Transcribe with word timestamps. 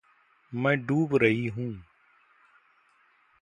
मैं 0.53 0.75
डूब 0.85 1.15
रही 1.15 1.45
हूँ! 1.47 1.71